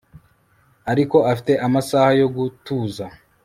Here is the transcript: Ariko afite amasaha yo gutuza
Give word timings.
Ariko 0.91 1.17
afite 1.31 1.53
amasaha 1.67 2.09
yo 2.21 2.27
gutuza 2.35 3.05